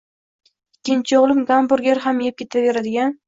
Ikkinchi 0.77 1.17
o‘g‘lim 1.19 1.43
gamburger 1.51 2.01
ham 2.09 2.23
yeb 2.29 2.39
ketaveradigan 2.43 3.15